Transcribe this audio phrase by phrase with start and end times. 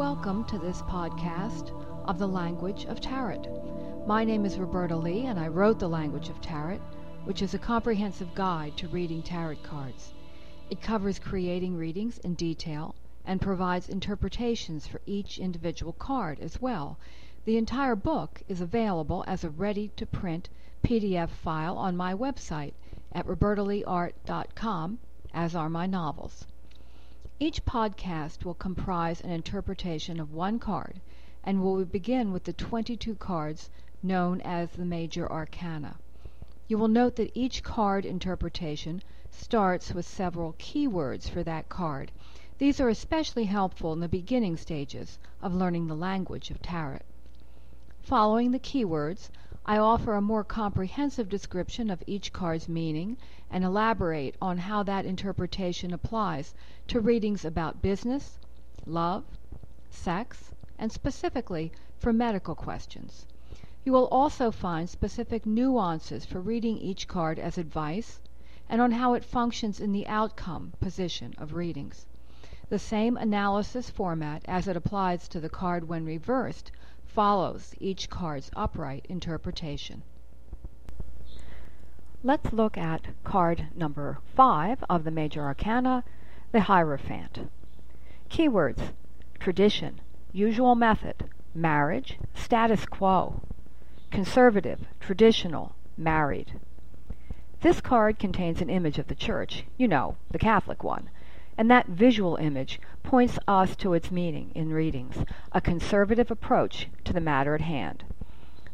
[0.00, 1.72] welcome to this podcast
[2.06, 4.02] of the language of tarot.
[4.06, 6.80] My name is Roberta Lee, and I wrote The Language of Tarot,
[7.24, 10.14] which is a comprehensive guide to reading tarot cards.
[10.70, 12.94] It covers creating readings in detail
[13.26, 16.96] and provides interpretations for each individual card as well.
[17.44, 20.48] The entire book is available as a ready to print
[20.82, 22.72] PDF file on my website
[23.12, 24.98] at robertaleeart.com,
[25.34, 26.46] as are my novels.
[27.42, 31.00] Each podcast will comprise an interpretation of one card
[31.42, 33.70] and will begin with the 22 cards
[34.02, 35.96] known as the major arcana.
[36.68, 42.12] You will note that each card interpretation starts with several keywords for that card.
[42.58, 47.00] These are especially helpful in the beginning stages of learning the language of tarot.
[48.02, 49.30] Following the keywords,
[49.66, 53.18] I offer a more comprehensive description of each card's meaning
[53.50, 56.54] and elaborate on how that interpretation applies
[56.88, 58.38] to readings about business,
[58.86, 59.24] love,
[59.90, 63.26] sex, and specifically for medical questions.
[63.84, 68.20] You will also find specific nuances for reading each card as advice
[68.68, 72.06] and on how it functions in the outcome position of readings.
[72.70, 76.70] The same analysis format as it applies to the card when reversed
[77.04, 80.04] follows each card's upright interpretation.
[82.22, 86.04] Let's look at card number 5 of the Major Arcana,
[86.52, 87.50] the Hierophant.
[88.30, 88.92] Keywords
[89.40, 90.00] tradition,
[90.30, 93.40] usual method, marriage, status quo,
[94.12, 96.52] conservative, traditional, married.
[97.62, 101.10] This card contains an image of the church, you know, the Catholic one
[101.60, 107.12] and that visual image points us to its meaning in readings, a conservative approach to
[107.12, 108.02] the matter at hand.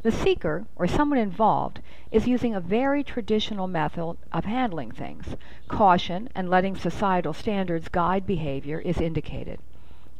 [0.02, 1.80] The seeker, or someone involved,
[2.12, 5.34] is using a very traditional method of handling things.
[5.66, 9.58] Caution and letting societal standards guide behavior is indicated.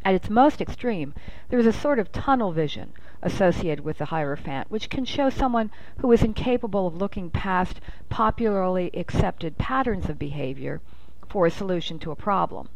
[0.04, 1.14] At its most extreme,
[1.50, 5.70] there is a sort of tunnel vision associated with the Hierophant, which can show someone
[5.98, 10.80] who is incapable of looking past popularly accepted patterns of behavior
[11.28, 12.68] for a solution to a problem.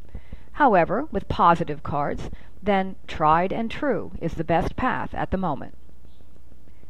[0.53, 2.31] However, with positive cards,
[2.63, 5.75] then tried and true is the best path at the moment.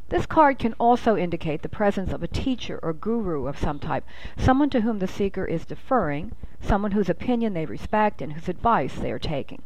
[0.09, 4.05] This card can also indicate the presence of a teacher or guru of some type,
[4.37, 8.97] someone to whom the seeker is deferring, someone whose opinion they respect and whose advice
[8.97, 9.63] they are taking.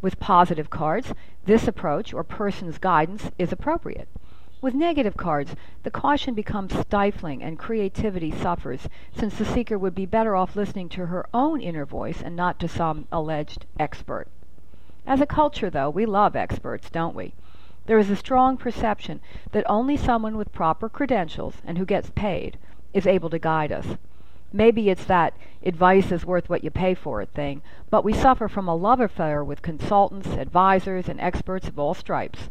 [0.00, 1.12] With positive cards,
[1.46, 4.08] this approach or person's guidance is appropriate.
[4.62, 10.06] With negative cards, the caution becomes stifling and creativity suffers, since the seeker would be
[10.06, 14.28] better off listening to her own inner voice and not to some alleged expert.
[15.04, 17.34] As a culture, though, we love experts, don't we?
[17.86, 22.56] There is a strong perception that only someone with proper credentials and who gets paid
[22.94, 23.96] is able to guide us.
[24.52, 25.34] Maybe it's that
[25.64, 29.00] advice is worth what you pay for it thing, but we suffer from a love
[29.00, 32.48] affair with consultants, advisors, and experts of all stripes.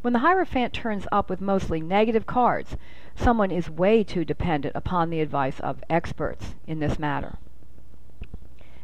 [0.00, 2.76] When the Hierophant turns up with mostly negative cards,
[3.16, 7.38] someone is way too dependent upon the advice of experts in this matter.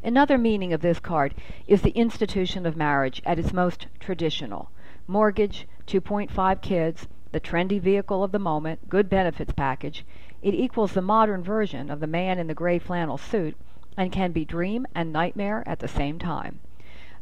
[0.02, 1.34] Another meaning of this card
[1.68, 4.70] is the institution of marriage at its most traditional.
[5.06, 10.04] Mortgage, 2.5 kids, the trendy vehicle of the moment, good benefits package.
[10.42, 13.56] It equals the modern version of the man in the gray flannel suit
[13.96, 16.58] and can be dream and nightmare at the same time.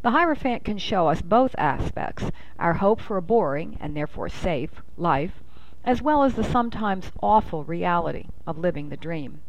[0.03, 4.83] The Hierophant can show us both aspects our hope for a boring, and therefore safe,
[4.97, 5.45] life,
[5.85, 9.43] as well as the sometimes awful reality of living the dream.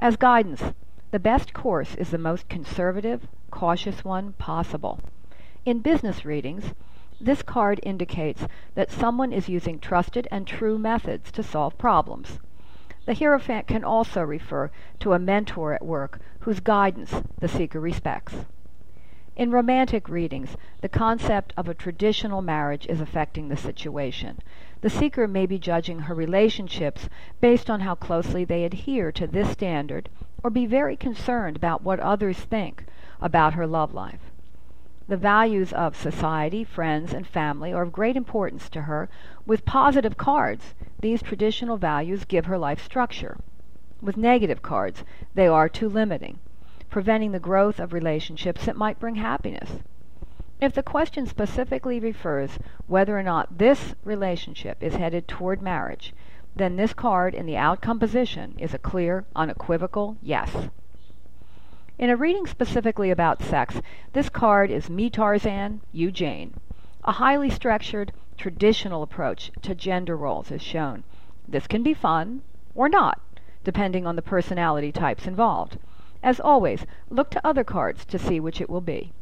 [0.00, 0.72] As guidance,
[1.12, 4.98] the best course is the most conservative, cautious one possible.
[5.64, 6.74] In business readings,
[7.20, 12.40] this card indicates that someone is using trusted and true methods to solve problems.
[13.04, 18.44] The Hierophant can also refer to a mentor at work whose guidance the seeker respects.
[19.36, 24.38] In romantic readings, the concept of a traditional marriage is affecting the situation.
[24.80, 29.50] The seeker may be judging her relationships based on how closely they adhere to this
[29.50, 30.08] standard,
[30.42, 32.86] or be very concerned about what others think
[33.20, 34.30] about her love life.
[35.06, 39.10] The values of society, friends, and family are of great importance to her.
[39.44, 43.36] With positive cards, these traditional values give her life structure.
[44.00, 45.04] With negative cards,
[45.34, 46.38] they are too limiting
[46.90, 49.80] preventing the growth of relationships that might bring happiness.
[50.60, 56.14] If the question specifically refers whether or not this relationship is headed toward marriage,
[56.54, 60.68] then this card in the outcome position is a clear, unequivocal yes.
[61.98, 63.80] In a reading specifically about sex,
[64.14, 66.54] this card is me Tarzan, you Jane.
[67.04, 71.04] A highly structured, traditional approach to gender roles is shown.
[71.46, 72.42] This can be fun
[72.74, 73.20] or not,
[73.64, 75.78] depending on the personality types involved.
[76.26, 79.12] As always, look to other cards to see which it will be.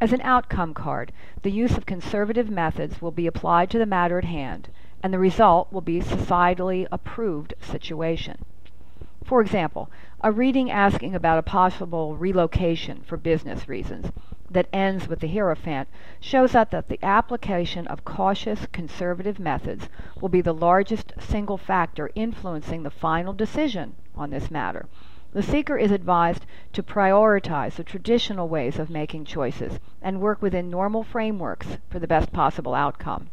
[0.00, 1.10] As an outcome card,
[1.42, 4.68] the use of conservative methods will be applied to the matter at hand,
[5.02, 8.44] and the result will be a societally approved situation.
[9.24, 14.12] For example, a reading asking about a possible relocation for business reasons
[14.48, 15.88] that ends with the Hierophant
[16.20, 19.88] shows that the application of cautious conservative methods
[20.20, 24.86] will be the largest single factor influencing the final decision on this matter.
[25.36, 30.70] The seeker is advised to prioritize the traditional ways of making choices and work within
[30.70, 33.28] normal frameworks for the best possible outcome.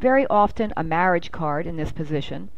[0.00, 2.48] Very often, a marriage card in this position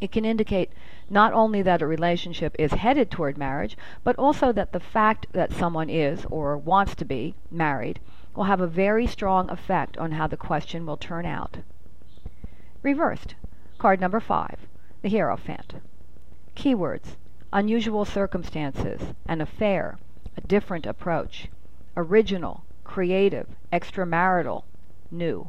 [0.00, 0.70] it can indicate
[1.10, 5.50] not only that a relationship is headed toward marriage, but also that the fact that
[5.50, 7.98] someone is, or wants to be, married
[8.36, 11.58] will have a very strong effect on how the question will turn out.
[12.84, 13.34] Reversed.
[13.76, 14.68] Card number five,
[15.02, 15.74] the Hierophant.
[16.54, 17.16] Keywords
[17.56, 19.96] unusual circumstances, an affair,
[20.36, 21.48] a different approach,
[21.96, 24.62] original, creative, extramarital,
[25.10, 25.48] new.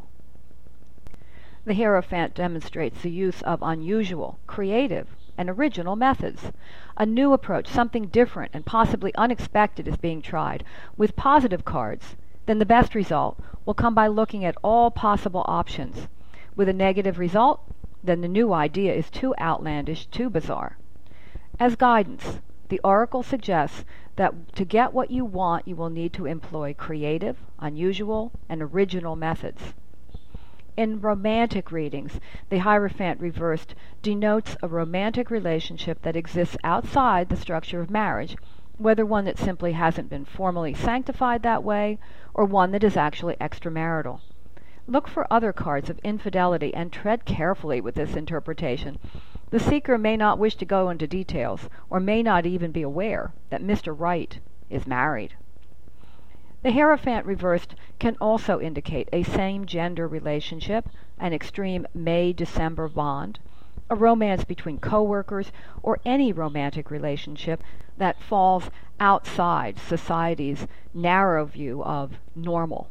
[1.66, 6.54] The Hierophant demonstrates the use of unusual, creative, and original methods.
[6.96, 10.64] A new approach, something different and possibly unexpected is being tried.
[10.96, 12.16] With positive cards,
[12.46, 16.08] then the best result will come by looking at all possible options.
[16.56, 17.60] With a negative result,
[18.02, 20.78] then the new idea is too outlandish, too bizarre.
[21.60, 22.40] As guidance,
[22.70, 23.84] the oracle suggests
[24.16, 29.16] that to get what you want, you will need to employ creative, unusual, and original
[29.16, 29.74] methods.
[30.76, 32.20] In romantic readings,
[32.50, 33.74] the Hierophant reversed
[34.04, 38.38] denotes a romantic relationship that exists outside the structure of marriage,
[38.78, 41.98] whether one that simply hasn't been formally sanctified that way,
[42.36, 44.20] or one that is actually extramarital.
[44.86, 49.00] Look for other cards of infidelity and tread carefully with this interpretation.
[49.50, 53.32] The seeker may not wish to go into details, or may not even be aware
[53.50, 53.96] that Mr.
[53.98, 54.38] Right
[54.70, 55.36] is married.
[56.64, 63.40] The Hierophant reversed can also indicate a same gender relationship, an extreme May December bond,
[63.90, 67.64] a romance between coworkers, or any romantic relationship
[67.96, 68.70] that falls
[69.00, 72.90] outside society's narrow view of normal.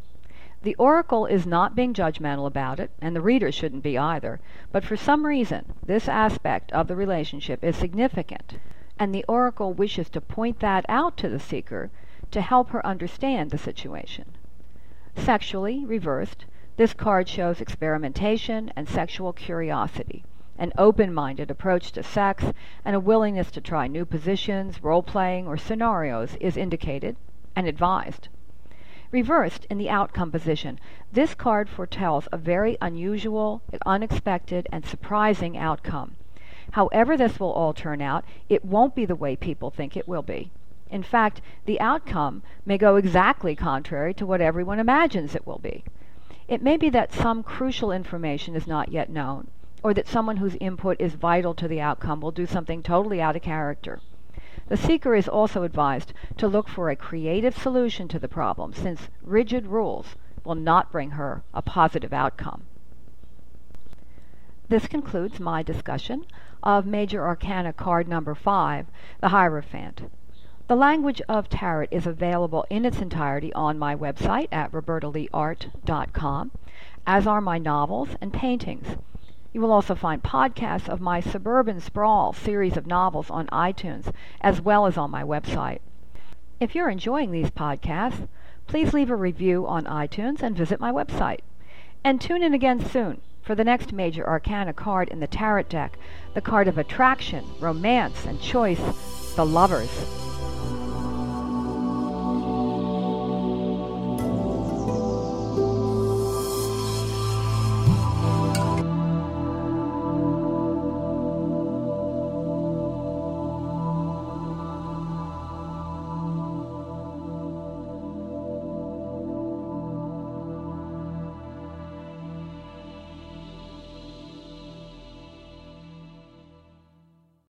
[0.66, 4.40] The oracle is not being judgmental about it, and the reader shouldn't be either,
[4.72, 8.58] but for some reason this aspect of the relationship is significant,
[8.98, 11.92] and the oracle wishes to point that out to the seeker
[12.32, 14.24] to help her understand the situation.
[15.14, 16.46] Sexually reversed,
[16.76, 20.24] this card shows experimentation and sexual curiosity,
[20.58, 22.44] an open minded approach to sex,
[22.84, 27.14] and a willingness to try new positions, role playing, or scenarios is indicated
[27.54, 28.26] and advised.
[29.12, 30.80] Reversed in the outcome position,
[31.12, 36.16] this card foretells a very unusual, unexpected, and surprising outcome.
[36.72, 40.22] However, this will all turn out, it won't be the way people think it will
[40.22, 40.50] be.
[40.90, 45.84] In fact, the outcome may go exactly contrary to what everyone imagines it will be.
[46.48, 49.48] It may be that some crucial information is not yet known,
[49.82, 53.36] or that someone whose input is vital to the outcome will do something totally out
[53.36, 54.00] of character.
[54.68, 59.08] The seeker is also advised to look for a creative solution to the problem, since
[59.22, 62.64] rigid rules will not bring her a positive outcome.
[64.68, 66.24] This concludes my discussion
[66.62, 68.86] of Major Arcana card number 5,
[69.20, 70.10] the Hierophant.
[70.66, 76.50] The language of tarot is available in its entirety on my website at robertaleeart.com,
[77.06, 78.96] as are my novels and paintings.
[79.56, 84.60] You will also find podcasts of my Suburban Sprawl series of novels on iTunes, as
[84.60, 85.78] well as on my website.
[86.60, 88.28] If you're enjoying these podcasts,
[88.66, 91.38] please leave a review on iTunes and visit my website.
[92.04, 95.98] And tune in again soon for the next major arcana card in the tarot deck,
[96.34, 100.35] the card of attraction, romance, and choice, the Lovers.